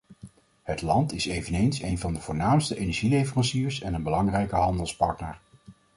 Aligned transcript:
Het 0.63 0.81
land 0.81 1.13
is 1.13 1.25
eveneens 1.25 1.81
een 1.81 1.97
van 1.97 2.13
de 2.13 2.19
voornaamste 2.21 2.77
energieleveranciers 2.79 3.81
en 3.81 3.93
een 3.93 4.03
belangrijke 4.03 4.55
handelspartner. 4.55 5.39